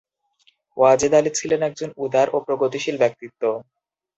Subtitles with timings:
[0.77, 3.41] ওয়াজেদ আলী ছিলেন একজন উদার ও প্রগতিশীল ব্যক্তিত্ব।